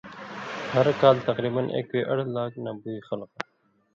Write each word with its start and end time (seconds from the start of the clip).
ہر 0.73 0.85
کال 1.01 1.15
تقریبا 1.29 1.61
اېکُوئ 1.75 2.01
اڑ 2.11 2.17
لاک 2.35 2.53
نہ 2.63 2.71
بُوئ 2.81 2.97
خلکہ 3.07 3.39